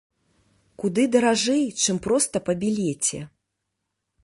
Куды 0.83 1.03
даражэй, 1.15 1.61
чым 1.85 2.01
проста 2.07 2.35
па 2.49 2.53
білеце. 2.63 3.23